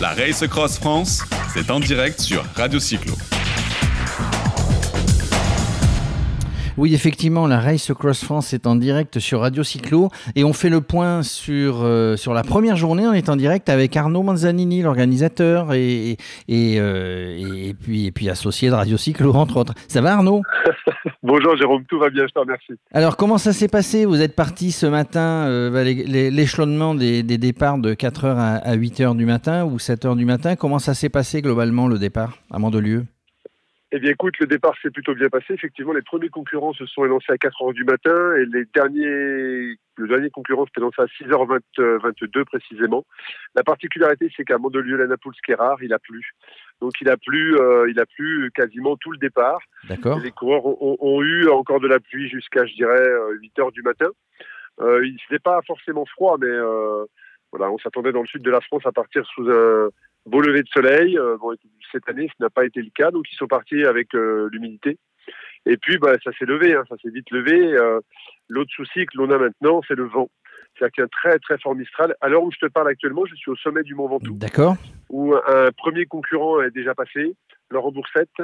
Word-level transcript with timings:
La 0.00 0.08
Race 0.08 0.44
Cross 0.48 0.78
France, 0.78 1.22
c'est 1.54 1.70
en 1.70 1.78
direct 1.78 2.20
sur 2.20 2.44
Radio 2.56 2.80
Cyclo. 2.80 3.14
Oui, 6.76 6.94
effectivement, 6.94 7.46
la 7.46 7.60
Race 7.60 7.92
Cross 7.96 8.24
France 8.24 8.52
est 8.52 8.66
en 8.66 8.74
direct 8.74 9.20
sur 9.20 9.40
Radio 9.40 9.62
Cyclo 9.62 10.10
et 10.34 10.42
on 10.42 10.52
fait 10.52 10.68
le 10.68 10.80
point 10.80 11.22
sur, 11.22 11.84
euh, 11.84 12.16
sur 12.16 12.34
la 12.34 12.42
première 12.42 12.76
journée. 12.76 13.06
On 13.06 13.12
est 13.12 13.28
en 13.28 13.36
direct 13.36 13.68
avec 13.68 13.96
Arnaud 13.96 14.24
Manzanini, 14.24 14.82
l'organisateur 14.82 15.72
et, 15.74 16.16
et, 16.48 16.80
euh, 16.80 17.38
et, 17.38 17.72
puis, 17.74 18.06
et 18.06 18.12
puis 18.12 18.28
associé 18.28 18.68
de 18.68 18.74
Radio 18.74 18.96
Cyclo, 18.96 19.32
entre 19.34 19.58
autres. 19.58 19.74
Ça 19.86 20.00
va 20.00 20.14
Arnaud? 20.14 20.42
Bonjour 21.26 21.56
Jérôme, 21.56 21.84
tout 21.86 21.98
va 21.98 22.08
bien, 22.08 22.24
je 22.28 22.32
te 22.32 22.38
remercie. 22.38 22.74
Alors, 22.92 23.16
comment 23.16 23.36
ça 23.36 23.52
s'est 23.52 23.66
passé? 23.66 24.04
Vous 24.04 24.22
êtes 24.22 24.36
parti 24.36 24.70
ce 24.70 24.86
matin, 24.86 25.48
euh, 25.48 25.70
bah, 25.70 25.82
l'échelonnement 25.82 26.94
des, 26.94 27.24
des, 27.24 27.36
départs 27.36 27.78
de 27.78 27.94
4h 27.94 28.36
à, 28.62 28.76
8h 28.76 29.16
du 29.16 29.26
matin 29.26 29.64
ou 29.64 29.78
7h 29.78 30.16
du 30.16 30.24
matin? 30.24 30.54
Comment 30.54 30.78
ça 30.78 30.94
s'est 30.94 31.08
passé 31.08 31.42
globalement 31.42 31.88
le 31.88 31.98
départ 31.98 32.38
à 32.52 32.60
Mandelieu? 32.60 33.06
Eh 33.90 33.98
bien, 33.98 34.12
écoute, 34.12 34.38
le 34.38 34.46
départ 34.46 34.74
s'est 34.80 34.90
plutôt 34.90 35.16
bien 35.16 35.28
passé. 35.28 35.54
Effectivement, 35.54 35.92
les 35.92 36.02
premiers 36.02 36.28
concurrents 36.28 36.74
se 36.74 36.86
sont 36.86 37.04
élancés 37.04 37.32
à 37.32 37.38
4 37.38 37.60
heures 37.60 37.72
du 37.72 37.82
matin 37.82 38.34
et 38.36 38.46
les 38.46 38.64
derniers, 38.72 39.74
le 39.96 40.06
dernier 40.08 40.30
concurrent 40.30 40.66
s'est 40.72 40.80
lancé 40.80 41.02
à 41.02 41.06
6h22 41.06 42.44
précisément. 42.44 43.04
La 43.56 43.64
particularité, 43.64 44.30
c'est 44.36 44.44
qu'à 44.44 44.58
Mandelieu, 44.58 44.96
la 44.96 45.08
Naples, 45.08 45.30
rare, 45.58 45.82
il 45.82 45.92
a 45.92 45.98
plu. 45.98 46.34
Donc, 46.80 46.92
il 47.00 47.08
a 47.08 47.16
plu, 47.16 47.56
euh, 47.56 47.90
il 47.90 47.98
a 47.98 48.06
plu 48.06 48.50
quasiment 48.54 48.96
tout 48.96 49.10
le 49.10 49.18
départ. 49.18 49.60
D'accord. 49.88 50.18
Les 50.20 50.30
coureurs 50.30 50.66
ont, 50.66 51.22
eu 51.22 51.48
encore 51.48 51.80
de 51.80 51.88
la 51.88 52.00
pluie 52.00 52.28
jusqu'à, 52.28 52.66
je 52.66 52.74
dirais, 52.74 53.08
8 53.40 53.52
euh, 53.58 53.62
heures 53.62 53.72
du 53.72 53.82
matin. 53.82 54.08
Euh, 54.80 55.06
il 55.06 55.12
n'était 55.12 55.42
pas 55.42 55.60
forcément 55.66 56.04
froid, 56.04 56.36
mais 56.38 56.48
euh, 56.48 57.04
voilà, 57.50 57.70
on 57.70 57.78
s'attendait 57.78 58.12
dans 58.12 58.20
le 58.20 58.26
sud 58.26 58.42
de 58.42 58.50
la 58.50 58.60
France 58.60 58.84
à 58.84 58.92
partir 58.92 59.24
sous 59.26 59.48
un 59.50 59.88
beau 60.26 60.40
lever 60.42 60.62
de 60.62 60.68
soleil. 60.68 61.18
Bon, 61.40 61.54
cette 61.92 62.08
année, 62.08 62.28
ce 62.28 62.42
n'a 62.42 62.50
pas 62.50 62.66
été 62.66 62.82
le 62.82 62.90
cas, 62.94 63.10
donc 63.10 63.24
ils 63.32 63.36
sont 63.36 63.46
partis 63.46 63.84
avec 63.84 64.12
l'humidité. 64.12 64.98
Et 65.64 65.78
puis, 65.78 65.96
bah, 65.98 66.12
ça 66.22 66.30
s'est 66.38 66.44
levé, 66.44 66.74
hein, 66.74 66.84
ça 66.88 66.96
s'est 67.02 67.10
vite 67.10 67.30
levé. 67.30 67.74
L'autre 68.48 68.70
souci 68.74 69.06
que 69.06 69.16
l'on 69.16 69.30
a 69.30 69.38
maintenant, 69.38 69.80
c'est 69.88 69.96
le 69.96 70.04
vent. 70.04 70.28
C'est-à-dire 70.78 70.92
qu'il 70.92 71.02
y 71.02 71.04
a 71.04 71.06
un 71.06 71.30
très 71.30 71.38
très 71.38 71.58
fort 71.58 71.74
Mistral. 71.74 72.14
À 72.20 72.28
l'heure 72.28 72.42
où 72.42 72.52
je 72.52 72.58
te 72.58 72.70
parle 72.70 72.88
actuellement, 72.88 73.24
je 73.26 73.34
suis 73.34 73.50
au 73.50 73.56
sommet 73.56 73.82
du 73.82 73.94
Mont 73.94 74.08
Ventoux. 74.08 74.34
D'accord. 74.34 74.76
Où 75.10 75.34
un 75.34 75.70
premier 75.76 76.06
concurrent 76.06 76.60
est 76.60 76.70
déjà 76.70 76.94
passé, 76.94 77.34
Laurent 77.70 77.92
Boursette, 77.92 78.42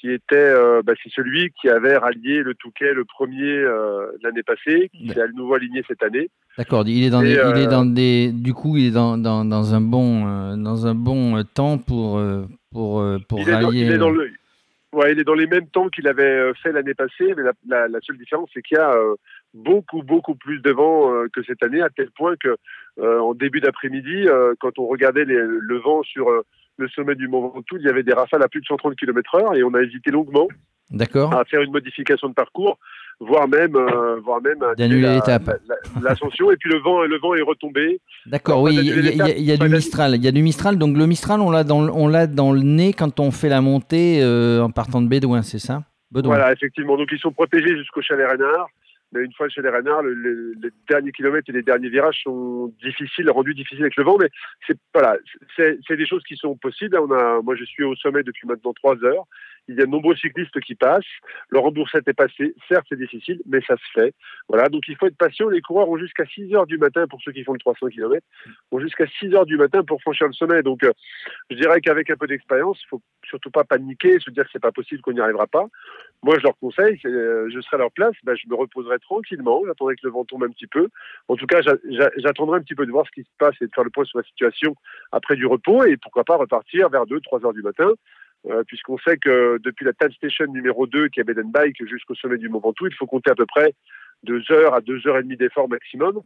qui 0.00 0.10
était, 0.10 0.36
euh, 0.36 0.82
bah, 0.82 0.94
c'est 1.02 1.12
celui 1.12 1.50
qui 1.60 1.68
avait 1.68 1.96
rallié 1.96 2.42
le 2.42 2.54
Touquet 2.54 2.94
le 2.94 3.04
premier 3.04 3.52
euh, 3.52 4.06
l'année 4.22 4.42
passée, 4.42 4.90
qui 4.94 5.08
s'est 5.08 5.20
à 5.20 5.28
nouveau 5.28 5.54
aligné 5.54 5.84
cette 5.86 6.02
année. 6.02 6.30
D'accord. 6.56 6.84
Il 6.86 7.04
est 7.04 7.10
dans, 7.10 7.22
des, 7.22 7.32
il 7.32 7.62
est 7.62 7.66
dans 7.66 7.84
des, 7.84 8.32
du 8.32 8.54
coup, 8.54 8.76
il 8.76 8.88
est 8.88 8.90
dans, 8.92 9.18
dans, 9.18 9.44
dans 9.44 9.74
un 9.74 9.80
bon, 9.80 10.26
euh, 10.26 10.56
dans 10.56 10.86
un 10.86 10.94
bon 10.94 11.42
temps 11.44 11.78
pour 11.78 12.20
pour 12.72 13.04
pour 13.28 13.40
il 13.40 13.50
rallier. 13.50 13.82
Est 13.82 13.86
il 13.86 13.92
est 13.92 13.98
dans 13.98 14.10
le, 14.10 14.30
ouais, 14.92 15.12
il 15.12 15.20
est 15.20 15.24
dans 15.24 15.34
les 15.34 15.46
mêmes 15.46 15.68
temps 15.68 15.88
qu'il 15.88 16.08
avait 16.08 16.52
fait 16.62 16.72
l'année 16.72 16.94
passée, 16.94 17.34
mais 17.36 17.42
la, 17.42 17.52
la, 17.68 17.88
la, 17.88 18.00
seule 18.00 18.16
différence, 18.16 18.48
c'est 18.54 18.62
qu'il 18.62 18.76
y 18.76 18.80
a 18.80 18.94
beaucoup 19.54 20.02
beaucoup 20.02 20.34
plus 20.34 20.60
de 20.60 20.70
vent 20.70 21.10
que 21.32 21.42
cette 21.42 21.62
année, 21.62 21.82
à 21.82 21.90
tel 21.90 22.10
point 22.10 22.34
que 22.36 22.56
en 23.02 23.34
début 23.34 23.60
d'après-midi, 23.60 24.26
quand 24.60 24.78
on 24.78 24.86
regardait 24.86 25.24
les, 25.24 25.34
le 25.36 25.78
vent 25.78 26.02
sur 26.02 26.28
le 26.76 26.88
sommet 26.88 27.14
du 27.14 27.28
Mont 27.28 27.48
Ventoux, 27.48 27.76
il 27.78 27.84
y 27.84 27.88
avait 27.88 28.02
des 28.02 28.12
rafales 28.12 28.42
à 28.42 28.48
plus 28.48 28.60
de 28.60 28.66
130 28.66 28.96
km/h 28.96 29.56
et 29.56 29.62
on 29.62 29.74
a 29.74 29.82
hésité 29.82 30.10
longuement 30.10 30.48
à 31.32 31.44
faire 31.44 31.62
une 31.62 31.70
modification 31.70 32.28
de 32.28 32.34
parcours, 32.34 32.78
voire 33.20 33.46
même, 33.48 33.76
euh, 33.76 34.18
voire 34.24 34.40
même 34.42 34.58
d'annuler 34.76 35.14
l'étape, 35.14 35.60
l'ascension. 36.02 36.50
et 36.50 36.56
puis 36.56 36.70
le 36.70 36.78
vent, 36.78 37.02
le 37.02 37.18
vent 37.18 37.34
est 37.34 37.42
retombé. 37.42 38.00
D'accord, 38.26 38.62
oui, 38.62 38.74
il 38.74 38.84
y, 38.84 39.52
a, 39.52 39.56
du 39.56 39.68
Mistral. 39.68 40.16
Il 40.16 40.24
y 40.24 40.28
a 40.28 40.32
du 40.32 40.42
Mistral. 40.42 40.78
Donc 40.78 40.96
le 40.96 41.06
Mistral, 41.06 41.40
on 41.40 41.50
l'a 41.50 41.64
dans, 41.64 41.88
on 41.88 42.08
l'a 42.08 42.26
dans 42.26 42.52
le 42.52 42.62
nez 42.62 42.92
quand 42.92 43.20
on 43.20 43.30
fait 43.30 43.48
la 43.48 43.60
montée 43.60 44.20
euh, 44.22 44.62
en 44.62 44.70
partant 44.70 45.00
de 45.00 45.08
Bédouin, 45.08 45.42
c'est 45.42 45.58
ça? 45.58 45.82
Voilà, 46.12 46.52
effectivement. 46.52 46.96
Donc 46.96 47.08
ils 47.12 47.20
sont 47.20 47.32
protégés 47.32 47.76
jusqu'au 47.76 48.02
chalet 48.02 48.28
Renard. 48.28 48.66
Mais 49.12 49.24
une 49.24 49.32
fois 49.32 49.48
chez 49.48 49.62
les 49.62 49.70
renards, 49.70 50.02
le, 50.02 50.54
les 50.62 50.70
derniers 50.88 51.12
kilomètres 51.12 51.50
et 51.50 51.52
les 51.52 51.62
derniers 51.62 51.88
virages 51.88 52.22
sont 52.22 52.72
difficiles, 52.82 53.30
rendus 53.30 53.54
difficiles 53.54 53.82
avec 53.82 53.96
le 53.96 54.04
vent. 54.04 54.16
Mais 54.18 54.30
c'est 54.66 54.78
voilà, 54.94 55.16
c'est 55.56 55.96
des 55.96 56.06
choses 56.06 56.22
qui 56.22 56.36
sont 56.36 56.56
possibles. 56.56 56.96
A, 56.96 57.40
moi, 57.42 57.56
je 57.56 57.64
suis 57.64 57.82
au 57.82 57.96
sommet 57.96 58.22
depuis 58.22 58.46
maintenant 58.46 58.72
trois 58.72 59.02
heures. 59.04 59.26
Il 59.68 59.76
y 59.76 59.80
a 59.80 59.86
de 59.86 59.90
nombreux 59.90 60.16
cyclistes 60.16 60.58
qui 60.60 60.74
passent. 60.74 61.04
Le 61.48 61.58
remboursement 61.58 62.00
est 62.06 62.12
passé. 62.12 62.54
Certes, 62.68 62.86
c'est 62.88 62.98
difficile, 62.98 63.40
mais 63.46 63.60
ça 63.66 63.76
se 63.76 64.00
fait. 64.00 64.14
Voilà. 64.48 64.68
Donc, 64.68 64.84
il 64.88 64.96
faut 64.96 65.06
être 65.06 65.16
patient. 65.16 65.48
Les 65.48 65.60
coureurs 65.60 65.88
ont 65.88 65.98
jusqu'à 65.98 66.26
6 66.26 66.54
heures 66.54 66.66
du 66.66 66.78
matin 66.78 67.06
pour 67.08 67.20
ceux 67.22 67.32
qui 67.32 67.44
font 67.44 67.52
le 67.52 67.58
300 67.58 67.88
km. 67.88 68.24
Ont 68.72 68.80
jusqu'à 68.80 69.06
6 69.06 69.34
heures 69.34 69.46
du 69.46 69.56
matin 69.56 69.82
pour 69.84 70.00
franchir 70.00 70.26
le 70.26 70.32
sommet. 70.32 70.62
Donc, 70.62 70.82
euh, 70.84 70.92
je 71.50 71.56
dirais 71.56 71.80
qu'avec 71.80 72.10
un 72.10 72.16
peu 72.16 72.26
d'expérience, 72.26 72.80
il 72.82 72.88
faut 72.88 73.02
surtout 73.28 73.50
pas 73.50 73.64
paniquer, 73.64 74.18
se 74.18 74.30
dire 74.30 74.44
que 74.44 74.50
c'est 74.52 74.62
pas 74.62 74.72
possible 74.72 75.00
qu'on 75.02 75.12
n'y 75.12 75.20
arrivera 75.20 75.46
pas. 75.46 75.66
Moi, 76.22 76.36
je 76.38 76.42
leur 76.42 76.58
conseille, 76.58 76.98
euh, 77.06 77.48
je 77.52 77.60
serai 77.60 77.76
à 77.76 77.80
leur 77.80 77.92
place, 77.92 78.14
ben, 78.24 78.36
je 78.36 78.48
me 78.48 78.54
reposerai 78.54 78.98
tranquillement, 78.98 79.62
j'attendrai 79.66 79.94
que 79.96 80.00
le 80.04 80.10
vent 80.10 80.24
tombe 80.24 80.44
un 80.44 80.50
petit 80.50 80.66
peu. 80.66 80.88
En 81.28 81.36
tout 81.36 81.46
cas, 81.46 81.60
j'attendrai 82.16 82.58
un 82.58 82.62
petit 82.62 82.74
peu 82.74 82.86
de 82.86 82.90
voir 82.90 83.06
ce 83.06 83.12
qui 83.12 83.22
se 83.22 83.30
passe 83.38 83.54
et 83.60 83.66
de 83.66 83.72
faire 83.74 83.84
le 83.84 83.90
point 83.90 84.04
sur 84.04 84.18
la 84.18 84.24
situation 84.24 84.74
après 85.12 85.36
du 85.36 85.46
repos 85.46 85.84
et 85.84 85.96
pourquoi 85.96 86.24
pas 86.24 86.36
repartir 86.36 86.88
vers 86.90 87.06
2, 87.06 87.20
3 87.20 87.46
heures 87.46 87.52
du 87.52 87.62
matin 87.62 87.90
euh, 88.48 88.62
puisqu'on 88.66 88.98
sait 88.98 89.16
que 89.18 89.58
depuis 89.62 89.84
la 89.84 89.92
Time 89.92 90.12
Station 90.12 90.46
numéro 90.46 90.86
2 90.86 91.08
qui 91.08 91.20
est 91.20 91.24
Beden 91.24 91.50
Bike 91.50 91.76
jusqu'au 91.86 92.14
sommet 92.14 92.38
du 92.38 92.48
Mont 92.48 92.60
Ventoux, 92.60 92.86
il 92.86 92.94
faut 92.94 93.06
compter 93.06 93.30
à 93.30 93.34
peu 93.34 93.46
près 93.46 93.74
deux 94.22 94.42
heures 94.50 94.74
à 94.74 94.80
deux 94.80 95.06
heures 95.06 95.18
et 95.18 95.22
demie 95.22 95.36
d'effort 95.36 95.68
maximum. 95.68 96.20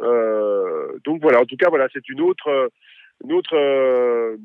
Euh, 0.00 0.98
donc 1.04 1.20
voilà, 1.22 1.40
en 1.40 1.44
tout 1.44 1.56
cas 1.56 1.68
voilà, 1.68 1.88
c'est 1.92 2.08
une 2.08 2.20
autre 2.20 2.70
notre 3.26 3.56
euh, 3.56 4.36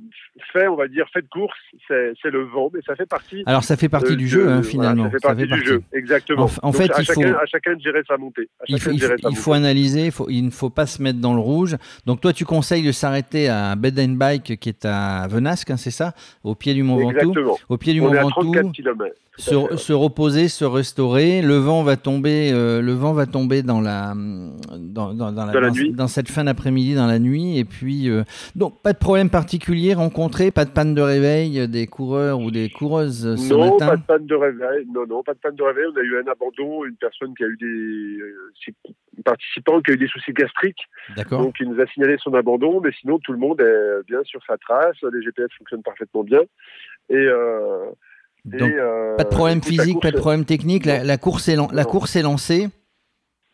fait, 0.54 0.68
on 0.68 0.76
va 0.76 0.88
dire, 0.88 1.08
fait 1.12 1.22
de 1.22 1.28
course, 1.28 1.58
c'est 1.88 2.30
le 2.30 2.44
vent, 2.44 2.70
mais 2.74 2.80
ça 2.86 2.96
fait 2.96 3.06
partie. 3.06 3.44
Alors 3.46 3.64
ça 3.64 3.78
fait 3.78 3.90
partie 3.90 4.16
du 4.16 4.28
jeu, 4.28 4.50
hein, 4.50 4.64
finalement. 4.64 5.06
ça 5.06 5.12
fait 5.12 5.18
partie 5.22 5.48
du 5.48 5.66
jeu, 5.66 5.82
exactement. 5.94 6.50
En, 6.62 6.72
fait, 6.72 6.92
à, 6.92 7.00
il 7.00 7.06
chacun, 7.06 7.34
faut, 7.34 7.40
à 7.40 7.46
chacun 7.46 7.76
de 7.76 7.82
gérer 7.82 8.02
sa 8.08 8.18
montée. 8.18 8.50
il 8.68 8.80
faut, 8.80 8.92
il 8.92 9.36
faut, 9.36 9.54
analyser, 9.54 10.10
il 10.30 10.46
ne 10.46 10.52
faut 10.52 10.70
pas 10.70 10.86
se 10.86 11.02
mettre 11.02 11.20
dans 11.20 11.34
le 11.34 11.40
rouge. 11.40 11.76
Donc 12.06 12.22
toi, 12.22 12.34
tu 12.34 12.46
conseilles 12.46 12.86
de 12.86 12.92
s'arrêter 12.92 13.50
à 13.50 13.76
Bed 13.76 14.00
and 14.00 14.14
Bike, 14.14 14.60
qui 14.60 14.70
est 14.70 14.86
à 14.86 15.28
Venasque, 15.28 15.72
hein, 15.72 15.78
c'est 15.78 15.92
ça, 15.92 16.14
au 16.44 16.56
pied 16.56 16.74
du 16.74 16.84
Mont 16.84 16.98
Ventoux? 16.98 17.34
Au 17.70 17.78
pied 17.78 17.94
du 17.94 18.02
on 18.02 18.06
Mont 18.06 18.14
est 18.14 18.18
à 18.18 18.24
Ventoux? 18.24 18.54
34 18.54 18.72
km 18.72 19.16
se, 19.38 19.78
se, 19.78 19.94
reposer, 19.94 20.48
se 20.48 20.66
restaurer. 20.66 21.42
Le 21.42 21.58
vent 21.58 21.84
va 21.84 21.96
tomber, 21.96 22.52
euh, 22.52 22.82
le 22.82 22.94
vent 22.94 23.14
va 23.14 23.26
tomber 23.26 23.62
dans 23.62 23.82
la 23.82 24.14
dans, 24.16 25.14
dans, 25.14 25.32
dans, 25.32 25.46
la, 25.46 25.54
dans, 25.54 25.60
la 25.60 25.70
dans, 25.70 25.94
dans 25.94 26.08
cette 26.08 26.30
fin 26.30 26.44
d'après-midi, 26.44 26.96
dans 26.96 27.08
la 27.08 27.20
nuit. 27.20 27.58
Et 27.58 27.66
puis 27.66 28.10
euh, 28.10 28.24
donc 28.70 28.82
pas 28.82 28.94
de 28.94 28.98
problème 28.98 29.30
particulier 29.30 29.94
rencontré, 29.94 30.52
pas 30.52 30.66
de 30.66 30.72
panne 30.72 30.94
de 30.94 31.02
réveil 31.02 31.68
des 31.68 31.88
coureurs 31.88 32.40
ou 32.40 32.52
des 32.52 32.70
coureuses 32.70 33.36
ce 33.36 33.54
non, 33.54 33.60
matin. 33.60 33.86
Non, 33.86 33.90
pas 33.92 33.98
de 33.98 34.04
panne 34.04 34.26
de 34.26 34.36
réveil. 34.36 34.88
Non, 34.94 35.06
non, 35.08 35.24
pas 35.24 35.34
de 35.34 35.40
panne 35.40 35.56
de 35.56 35.64
réveil. 35.64 35.86
On 35.94 35.98
a 35.98 36.02
eu 36.02 36.18
un 36.18 36.32
abandon, 36.32 36.86
une 36.86 36.96
personne 36.96 37.34
qui 37.36 37.44
a 37.44 37.48
eu 37.48 37.58
des 37.58 38.22
euh, 38.22 38.74
participants 39.24 39.82
qui 39.82 39.92
a 39.92 39.94
eu 39.94 39.98
des 39.98 40.08
soucis 40.08 40.34
gastriques. 40.34 40.86
D'accord. 41.16 41.42
Donc 41.42 41.56
il 41.60 41.70
nous 41.70 41.82
a 41.82 41.88
signalé 41.88 42.18
son 42.20 42.34
abandon, 42.34 42.82
mais 42.82 42.92
sinon 43.00 43.20
tout 43.20 43.32
le 43.32 43.40
monde 43.40 43.62
est 43.62 44.06
bien 44.08 44.24
sur 44.24 44.42
sa 44.46 44.58
trace. 44.58 44.98
Les 45.14 45.22
GPS 45.22 45.50
fonctionnent 45.58 45.84
parfaitement 45.84 46.24
bien 46.24 46.42
et 47.10 47.16
euh, 47.16 47.86
donc, 48.46 48.72
euh, 48.72 49.16
pas 49.16 49.24
de 49.24 49.30
problème 49.30 49.62
physique, 49.62 50.02
pas 50.02 50.12
de 50.12 50.18
problème 50.18 50.46
technique. 50.46 50.86
La, 50.86 51.04
la, 51.04 51.18
course 51.18 51.50
est 51.50 51.58
la 51.74 51.86
course 51.86 52.16
est 52.16 52.22
lancée. 52.22 52.70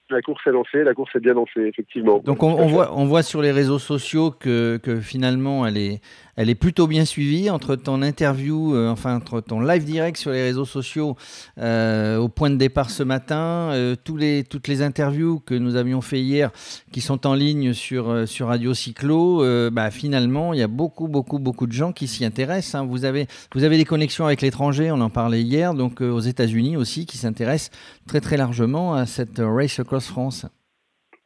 La 0.09 0.22
course 0.22 0.41
est 0.46 0.52
lancée, 0.52 0.84
la 0.84 0.94
course 0.94 1.16
est 1.16 1.22
bien 1.22 1.34
lancée, 1.34 1.62
effectivement. 1.62 2.19
Donc 2.19 2.44
on, 2.44 2.68
voit, 2.68 2.94
on 2.94 3.06
voit 3.06 3.24
sur 3.24 3.41
les 3.41 3.52
réseaux 3.52 3.80
sociaux 3.80 4.31
que, 4.31 4.80
finalement 5.02 5.66
elle 5.66 5.78
est, 5.78 6.02
elle 6.36 6.50
est 6.50 6.56
plutôt 6.56 6.88
bien 6.88 7.06
suivie 7.06 7.50
entre 7.50 7.75
ton 7.78 8.02
interview, 8.02 8.75
euh, 8.75 8.90
enfin 8.90 9.16
entre 9.16 9.40
ton 9.40 9.62
live 9.62 9.86
direct 9.86 10.18
sur 10.18 10.31
les 10.31 10.44
réseaux 10.44 10.66
sociaux 10.66 11.16
euh, 11.58 12.18
au 12.18 12.28
point 12.28 12.50
de 12.50 12.58
départ 12.58 12.90
ce 12.90 13.03
matin, 13.03 13.69
euh, 13.72 13.96
toutes 13.96 14.68
les 14.68 14.81
interviews 14.81 15.40
que 15.40 15.56
nous 15.56 15.78
avions 15.78 16.02
fait 16.02 16.20
hier 16.20 16.52
qui 16.91 17.00
sont 17.00 17.25
en 17.25 17.34
ligne 17.34 17.72
sur, 17.74 18.28
sur 18.28 18.47
Radio 18.47 18.74
Cyclo, 18.74 19.41
bah, 19.72 19.90
finalement 19.90 20.53
il 20.53 20.59
y 20.59 20.64
a 20.64 20.68
beaucoup 20.68 21.08
beaucoup 21.08 21.40
beaucoup 21.40 21.66
de 21.66 21.72
gens 21.72 21.94
qui 21.94 22.08
s'y 22.08 22.26
intéressent. 22.26 22.76
Hein. 22.76 22.85
Vous, 22.85 23.05
avez, 23.05 23.28
vous 23.55 23.64
avez 23.64 23.78
des 23.78 23.85
connexions 23.85 24.26
avec 24.26 24.41
l'étranger, 24.41 24.91
on 24.91 25.00
en 25.00 25.09
parlait 25.09 25.41
hier, 25.41 25.73
donc 25.73 26.02
aux 26.02 26.20
États-Unis 26.20 26.76
aussi, 26.76 27.05
qui 27.05 27.17
s'intéressent 27.17 27.72
très 28.08 28.20
très 28.20 28.35
largement 28.35 28.96
à 28.96 29.05
cette 29.05 29.40
Race 29.40 29.79
France. 29.99 30.45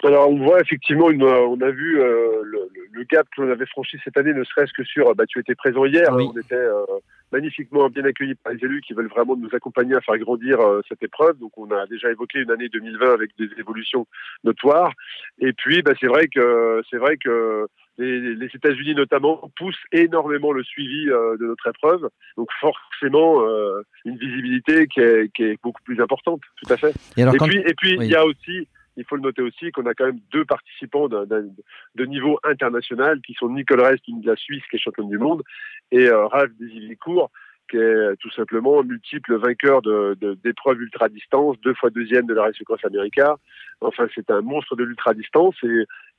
Alors 0.03 0.29
on 0.29 0.37
voit 0.37 0.61
effectivement, 0.61 1.09
une, 1.09 1.23
on 1.23 1.59
a 1.59 1.71
vu 1.71 1.99
euh, 1.99 2.41
le, 2.43 2.69
le, 2.91 3.03
gap 3.05 3.27
que 3.35 3.41
l'on 3.41 3.51
avait 3.51 3.65
franchi 3.65 3.97
cette 4.03 4.15
année, 4.15 4.33
ne 4.33 4.43
serait-ce 4.43 4.71
que 4.73 4.83
sur, 4.83 5.15
bah, 5.15 5.25
tu 5.27 5.39
étais 5.39 5.55
présent 5.55 5.85
hier, 5.85 6.13
oui. 6.13 6.25
hein, 6.25 6.31
on 6.35 6.39
était 6.39 6.53
euh, 6.53 6.85
magnifiquement 7.31 7.89
bien 7.89 8.03
accueillis 8.05 8.35
par 8.35 8.53
les 8.53 8.63
élus 8.63 8.81
qui 8.81 8.93
veulent 8.93 9.07
vraiment 9.09 9.35
nous 9.35 9.49
accompagner 9.53 9.95
à 9.95 10.01
faire 10.01 10.17
grandir 10.19 10.59
euh, 10.61 10.81
cette 10.87 11.01
épreuve. 11.01 11.39
Donc 11.39 11.57
on 11.57 11.71
a 11.71 11.87
déjà 11.87 12.11
évoqué 12.11 12.39
une 12.39 12.51
année 12.51 12.69
2020 12.69 13.11
avec 13.11 13.31
des 13.39 13.49
évolutions 13.57 14.05
notoires. 14.43 14.91
Et 15.39 15.51
puis 15.53 15.81
bah, 15.81 15.93
c'est 15.99 16.07
vrai 16.07 16.27
que 16.27 16.83
c'est 16.91 16.97
vrai 16.97 17.17
que 17.17 17.65
les, 17.97 18.35
les 18.35 18.47
États-Unis 18.53 18.95
notamment 18.95 19.51
poussent 19.57 19.75
énormément 19.91 20.51
le 20.51 20.63
suivi 20.63 21.09
euh, 21.09 21.37
de 21.37 21.45
notre 21.45 21.67
épreuve, 21.67 22.09
donc 22.37 22.49
forcément 22.59 23.41
euh, 23.41 23.81
une 24.05 24.17
visibilité 24.17 24.87
qui 24.87 24.99
est, 24.99 25.31
qui 25.33 25.43
est, 25.43 25.61
beaucoup 25.61 25.81
plus 25.83 26.01
importante, 26.01 26.41
tout 26.61 26.73
à 26.73 26.77
fait. 26.77 26.93
Et, 27.17 27.23
alors, 27.23 27.35
et 27.35 27.37
quand... 27.37 27.47
puis 27.47 27.57
et 27.57 27.73
puis 27.75 27.91
il 27.93 27.99
oui. 27.99 28.07
y 28.07 28.15
a 28.15 28.25
aussi 28.25 28.67
il 28.97 29.05
faut 29.05 29.15
le 29.15 29.21
noter 29.21 29.43
aussi 29.43 29.71
qu'on 29.71 29.85
a 29.85 29.93
quand 29.93 30.07
même 30.07 30.19
deux 30.33 30.43
participants 30.43 31.07
de, 31.07 32.05
niveau 32.05 32.39
international 32.43 33.21
qui 33.21 33.33
sont 33.33 33.49
Nicole 33.49 33.81
Rest, 33.81 34.03
de 34.07 34.27
la 34.27 34.35
Suisse, 34.35 34.63
qui 34.69 34.75
est 34.75 34.79
championne 34.79 35.09
du 35.09 35.19
monde, 35.19 35.43
et 35.91 36.07
euh, 36.07 36.25
Ralph 36.27 36.51
Desillicourt, 36.59 37.31
qui 37.69 37.77
est 37.77 38.15
tout 38.19 38.31
simplement 38.31 38.83
multiple 38.83 39.35
vainqueur 39.37 39.81
d'épreuves 39.81 40.77
de, 40.77 40.83
ultra-distance, 40.83 41.57
deux 41.63 41.73
fois 41.73 41.89
deuxième 41.89 42.25
de 42.25 42.33
la 42.33 42.43
Race 42.43 42.57
Cross 42.65 42.85
America. 42.85 43.37
Enfin, 43.81 44.07
c'est 44.15 44.31
un 44.31 44.41
monstre 44.41 44.75
de 44.75 44.83
l'ultra-distance 44.83 45.55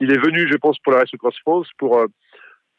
il 0.00 0.12
est 0.12 0.18
venu, 0.18 0.48
je 0.50 0.56
pense, 0.56 0.78
pour 0.78 0.92
la 0.92 1.00
Race 1.00 1.10
Cross 1.18 1.36
France 1.40 1.66
pour, 1.76 1.98
euh, 1.98 2.06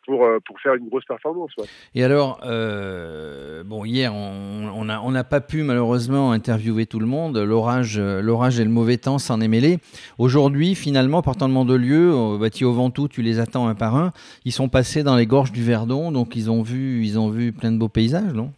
pour, 0.06 0.26
euh, 0.26 0.40
pour 0.46 0.60
faire 0.60 0.76
une 0.76 0.88
grosse 0.88 1.06
performance. 1.06 1.52
Et 1.94 2.04
alors, 2.04 2.40
euh, 2.46 3.64
bon, 3.64 3.86
hier, 3.86 4.14
on 4.14 4.86
n'a 4.86 5.02
on 5.04 5.14
pas 5.24 5.42
pu 5.42 5.64
malheureusement 5.64 6.32
interviewer 6.32 6.86
tout 6.86 7.00
le 7.00 7.06
monde. 7.06 7.38
L'orage 7.38 8.00
l'orage 8.00 8.60
et 8.60 8.64
le 8.64 8.70
mauvais 8.70 8.98
temps 8.98 9.20
s'en 9.20 9.42
est 9.42 9.48
mêlé. 9.48 9.80
Aujourd'hui, 10.18 10.76
finalement, 10.76 11.22
partant 11.22 11.48
de 11.48 11.54
Mandelieu, 11.54 12.38
bâti 12.40 12.64
au 12.64 12.74
Ventoux, 12.74 13.08
tu 13.08 13.22
les 13.22 13.40
attends 13.40 13.68
un 13.68 13.76
par 13.76 13.96
un. 13.96 14.14
Ils 14.46 14.54
sont 14.54 14.70
passés 14.70 15.04
dans 15.04 15.16
les 15.16 15.26
gorges 15.26 15.52
du 15.52 15.64
Verdon, 15.64 16.12
donc 16.12 16.36
ils 16.36 16.50
ont 16.50 16.62
vu, 16.62 17.04
ils 17.04 17.20
ont 17.20 17.30
vu 17.30 17.52
plein 17.52 17.72
de 17.72 17.78
beaux 17.78 17.90
paysages, 17.90 18.34
non? 18.34 18.54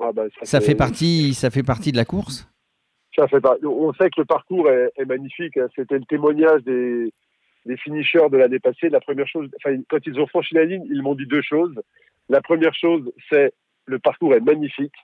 Ah 0.00 0.12
bah, 0.12 0.24
ça, 0.42 0.60
fait... 0.60 0.74
partie, 0.74 1.34
ça 1.34 1.50
fait 1.50 1.62
partie 1.62 1.92
de 1.92 1.96
la 1.96 2.04
course 2.04 2.48
ça 3.16 3.28
fait 3.28 3.42
On 3.64 3.92
sait 3.94 4.08
que 4.08 4.20
le 4.20 4.24
parcours 4.24 4.70
est, 4.70 5.04
magnifique. 5.04 5.56
Hein. 5.56 5.66
C'était 5.74 5.98
le 5.98 6.04
témoignage 6.04 6.62
des, 6.62 7.12
des 7.66 7.76
finishers 7.76 8.28
de 8.30 8.36
l'année 8.36 8.60
passée. 8.60 8.88
La 8.88 9.00
première 9.00 9.28
chose, 9.28 9.50
quand 9.88 9.98
ils 10.06 10.18
ont 10.18 10.26
franchi 10.26 10.54
la 10.54 10.64
ligne, 10.64 10.84
ils 10.88 11.02
m'ont 11.02 11.14
dit 11.14 11.26
deux 11.26 11.42
choses. 11.42 11.74
La 12.28 12.40
première 12.40 12.74
chose, 12.74 13.12
c'est 13.28 13.52
le 13.86 13.98
parcours 13.98 14.34
est 14.34 14.40
magnifique. 14.40 14.94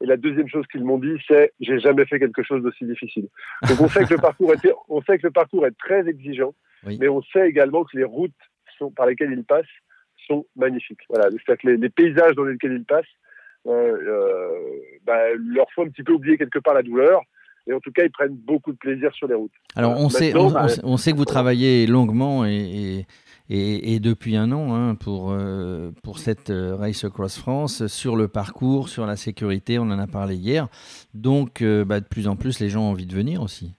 Et 0.00 0.06
la 0.06 0.16
deuxième 0.16 0.48
chose 0.48 0.66
qu'ils 0.70 0.84
m'ont 0.84 0.98
dit, 0.98 1.16
c'est 1.26 1.52
j'ai 1.60 1.78
jamais 1.80 2.04
fait 2.04 2.18
quelque 2.18 2.42
chose 2.42 2.62
d'aussi 2.62 2.84
difficile. 2.84 3.28
Donc 3.68 3.80
on 3.80 3.88
sait 3.88 4.04
que 4.04 4.14
le 4.14 4.20
parcours 4.20 4.52
est, 4.52 4.72
on 4.88 5.02
sait 5.02 5.18
que 5.18 5.26
le 5.26 5.32
parcours 5.32 5.66
est 5.66 5.76
très 5.78 6.06
exigeant, 6.06 6.54
mais 6.86 7.08
on 7.08 7.22
sait 7.22 7.48
également 7.48 7.84
que 7.84 7.96
les 7.96 8.04
routes 8.04 8.32
sont, 8.78 8.90
par 8.90 9.06
lesquelles 9.06 9.32
ils 9.32 9.44
passent 9.44 9.64
sont 10.26 10.46
magnifiques. 10.56 11.02
Voilà, 11.08 11.30
c'est-à-dire 11.30 11.62
que 11.62 11.68
les, 11.68 11.88
paysages 11.90 12.34
dans 12.34 12.44
lesquels 12.44 12.72
ils 12.72 12.84
passent 12.84 13.04
bah, 13.64 15.34
leur 15.36 15.66
font 15.74 15.84
un 15.84 15.88
petit 15.88 16.02
peu 16.02 16.12
oublier 16.12 16.36
quelque 16.36 16.58
part 16.58 16.74
la 16.74 16.82
douleur. 16.82 17.22
Et 17.66 17.72
en 17.72 17.80
tout 17.80 17.92
cas, 17.92 18.04
ils 18.04 18.10
prennent 18.10 18.36
beaucoup 18.36 18.72
de 18.72 18.76
plaisir 18.76 19.14
sur 19.14 19.26
les 19.26 19.34
routes. 19.34 19.52
Alors, 19.74 19.98
on, 19.98 20.10
sait, 20.10 20.32
bah, 20.32 20.66
on, 20.82 20.96
sait 20.98 21.12
que 21.12 21.16
vous 21.16 21.24
travaillez 21.24 21.86
longuement 21.86 22.44
et, 22.44 23.06
et, 23.48 23.94
et 23.94 24.00
depuis 24.00 24.36
un 24.36 24.52
an 24.52 24.74
hein, 24.74 24.94
pour, 24.94 25.32
euh, 25.32 25.90
pour 26.02 26.18
cette 26.18 26.52
Race 26.52 27.04
Across 27.04 27.38
France 27.38 27.86
sur 27.86 28.16
le 28.16 28.28
parcours, 28.28 28.90
sur 28.90 29.06
la 29.06 29.16
sécurité. 29.16 29.78
On 29.78 29.84
en 29.84 29.98
a 29.98 30.06
parlé 30.06 30.34
hier. 30.34 30.68
Donc, 31.14 31.62
bah, 31.62 32.00
de 32.00 32.06
plus 32.06 32.28
en 32.28 32.36
plus, 32.36 32.60
les 32.60 32.68
gens 32.68 32.82
ont 32.82 32.90
envie 32.90 33.06
de 33.06 33.14
venir 33.14 33.40
aussi. 33.40 33.74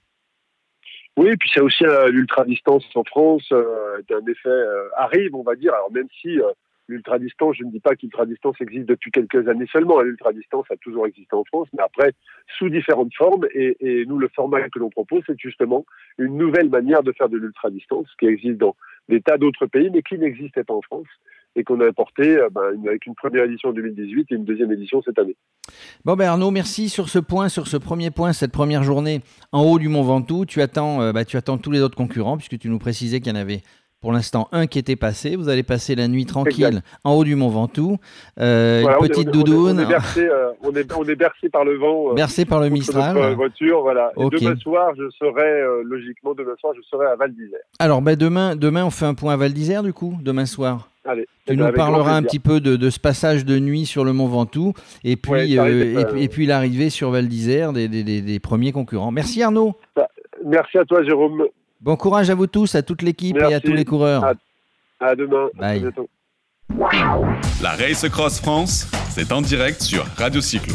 Oui, 1.18 1.30
puis 1.40 1.50
c'est 1.54 1.62
aussi 1.62 1.86
l'ultra-distance 2.10 2.84
en 2.96 3.04
France, 3.04 3.50
un 3.52 4.28
effet 4.28 4.50
arrive, 4.98 5.36
on 5.36 5.44
va 5.44 5.56
dire. 5.56 5.74
Alors, 5.74 5.92
même 5.92 6.08
si 6.22 6.40
L'ultra-distance, 6.88 7.56
je 7.58 7.64
ne 7.64 7.72
dis 7.72 7.80
pas 7.80 7.96
que 7.96 8.02
l'ultra-distance 8.04 8.56
existe 8.62 8.86
depuis 8.86 9.12
quelques 9.12 9.48
années 9.48 9.66
seulement. 9.72 10.02
L'ultra-distance 10.02 10.66
a 10.70 10.78
toujours 10.78 11.08
existé 11.08 11.36
en 11.36 11.44
France, 11.44 11.68
mais 11.74 11.84
après, 11.84 12.14
sous 12.58 12.70
différentes 12.70 13.14
formes. 13.16 13.48
Et, 13.54 14.06
nous, 14.08 14.20
le 14.20 14.30
format 14.30 14.70
que 14.70 14.80
l'on 14.80 14.90
propose, 14.90 15.24
c'est 15.26 15.40
justement 15.40 15.86
une 16.18 16.38
nouvelle 16.38 16.70
manière 16.70 17.02
de 17.04 17.12
faire 17.12 17.30
de 17.30 17.38
l'ultra-distance 17.38 18.08
qui 18.20 18.28
existe 18.28 18.58
dans 18.58 18.76
des 19.10 19.22
tas 19.22 19.38
d'autres 19.38 19.66
pays, 19.66 19.90
mais 19.92 20.04
qui 20.04 20.18
n'existait 20.18 20.64
pas 20.64 20.74
en 20.74 20.82
France 20.82 21.08
et 21.56 21.64
qu'on 21.64 21.80
a 21.80 21.88
importé 21.88 22.38
euh, 22.38 22.50
ben, 22.52 22.62
avec 22.86 23.06
une 23.06 23.16
première 23.16 23.46
édition 23.46 23.70
en 23.70 23.74
2018 23.74 24.28
et 24.30 24.36
une 24.36 24.46
deuxième 24.46 24.72
édition 24.72 25.02
cette 25.04 25.18
année. 25.18 25.36
Bon, 26.04 26.16
ben 26.16 26.28
Arnaud, 26.28 26.52
merci 26.52 26.90
sur 26.90 27.10
ce 27.10 27.20
point, 27.20 27.50
sur 27.50 27.68
ce 27.68 27.78
premier 27.78 28.12
point, 28.12 28.34
cette 28.34 28.52
première 28.52 28.84
journée 28.84 29.22
en 29.52 29.64
haut 29.64 29.80
du 29.80 29.88
Mont 29.88 30.04
Ventoux. 30.04 30.46
Tu 30.46 30.62
attends, 30.62 31.02
euh, 31.02 31.14
ben, 31.14 31.24
tu 31.24 31.38
attends 31.38 31.58
tous 31.58 31.72
les 31.72 31.82
autres 31.82 31.96
concurrents, 31.96 32.38
puisque 32.38 32.60
tu 32.60 32.70
nous 32.70 32.80
précisais 32.80 33.22
qu'il 33.22 33.34
y 33.34 33.36
en 33.36 33.40
avait 33.40 33.62
pour 34.06 34.14
l'instant 34.14 34.48
un 34.52 34.68
qui 34.68 34.78
était 34.78 34.96
passé. 34.96 35.36
Vous 35.36 35.50
allez 35.50 35.64
passer 35.64 35.96
la 35.96 36.08
nuit 36.08 36.28
tranquille 36.28 36.84
en 37.04 37.14
haut 37.14 37.24
du 37.24 37.34
Mont 37.34 37.50
Ventoux. 37.50 37.98
Euh, 38.40 38.84
une 38.84 39.08
petite 39.08 39.32
doudoune. 39.32 39.80
Euh, 39.80 40.52
on 40.62 40.76
est, 40.76 41.16
bercé, 41.16 41.50
par 41.50 41.66
le 41.66 41.76
vent. 41.80 42.12
Euh, 42.12 42.14
bercé 42.14 42.46
par 42.46 42.62
le 42.62 42.70
Mistral. 42.70 43.34
voiture, 43.34 43.82
voilà. 43.82 44.12
demain 44.16 44.56
soir, 44.58 44.94
je 44.96 45.10
serai, 45.18 45.84
logiquement, 45.84 46.36
demain 46.36 46.54
soir, 46.60 46.76
je 46.78 46.84
serai 46.84 47.08
à 47.08 47.16
Val 47.16 47.34
d'Isère. 47.34 47.58
Alors, 47.80 48.04
ben, 48.04 48.16
demain, 48.16 48.56
demain, 48.56 48.86
on 48.86 48.92
fait 48.92 49.06
un 49.06 49.16
point 49.16 49.34
à 49.34 49.38
Val 49.38 49.54
d'Isère, 49.54 49.82
du 49.82 49.92
coup, 49.92 50.20
demain 50.22 50.46
soir? 50.46 50.88
Allez, 51.04 51.24
tu 51.48 51.54
eh 51.54 51.56
nous 51.56 51.64
ben, 51.64 51.74
parleras 51.74 52.16
un 52.16 52.22
petit 52.22 52.38
peu 52.38 52.60
de, 52.60 52.90
ce 52.92 53.00
passage 53.00 53.44
de 53.44 53.58
nuit 53.58 53.88
sur 53.88 54.06
le 54.06 54.14
Mont 54.14 54.28
Ventoux 54.28 54.74
et 55.04 55.16
puis, 55.16 55.56
et, 55.56 56.28
puis 56.28 56.46
l'arrivée 56.46 56.92
sur 56.92 57.10
Val 57.10 57.28
d'Isère 57.28 57.74
des, 57.74 57.88
des, 57.88 58.40
premiers 58.40 58.72
concurrents. 58.72 59.12
Merci 59.12 59.42
Arnaud. 59.42 59.74
Bah, 59.96 60.08
merci 60.46 60.78
à 60.78 60.86
toi 60.86 61.04
Jérôme. 61.04 61.48
Bon 61.86 61.96
courage 61.96 62.32
à 62.32 62.36
vous 62.36 62.48
tous, 62.48 62.74
à 62.74 62.82
toute 62.82 63.04
l'équipe 63.04 63.38
et 63.38 63.54
à 63.54 63.60
tous 63.60 63.74
les 63.74 63.86
coureurs. 63.86 64.34
À, 65.00 65.16
demain. 65.16 65.50
La 67.62 67.70
Race 67.76 68.10
Cross 68.10 68.42
France, 68.42 68.90
c'est 69.12 69.32
en 69.32 69.44
direct 69.44 69.84
sur 69.84 70.04
Radio 70.18 70.42
Cyclo. 70.42 70.74